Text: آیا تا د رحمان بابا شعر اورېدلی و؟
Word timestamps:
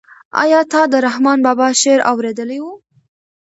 آیا 0.43 0.59
تا 0.71 0.81
د 0.91 0.93
رحمان 1.07 1.39
بابا 1.45 1.67
شعر 1.81 1.99
اورېدلی 2.11 2.59
و؟ 2.61 2.65